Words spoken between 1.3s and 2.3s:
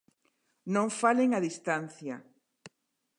a distancia.